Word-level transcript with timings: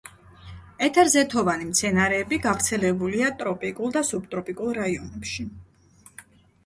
ეთერზეთოვანი 0.85 1.67
მცენარეები 1.73 2.39
გავრცელებულია 2.45 3.29
ტროპიკულ 3.43 3.95
და 3.99 4.05
სუბტროპიკულ 4.09 4.73
რაიონებში. 4.83 5.47